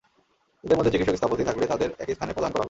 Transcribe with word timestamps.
এদের 0.63 0.77
মধ্যে 0.77 0.91
চিকিৎসক 0.93 1.21
দম্পতি 1.21 1.43
থাকলে 1.43 1.65
তাঁদের 1.67 1.89
একই 1.99 2.13
স্থানে 2.15 2.31
পদায়ন 2.33 2.43
করা 2.43 2.47
হবে। 2.47 2.59